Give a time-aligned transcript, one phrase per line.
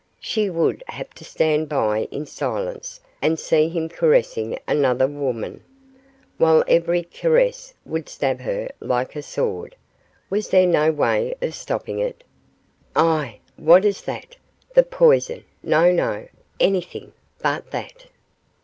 [0.19, 5.63] She would have to stand by in silence and see him caressing another woman,
[6.39, 9.75] while every caress would stab her like a sword.
[10.27, 12.23] Was there no way of stopping it?
[12.95, 13.35] Ah!
[13.57, 14.37] what is that?
[14.73, 15.91] The poison no!
[15.91, 16.27] no!
[16.59, 18.07] anything but that.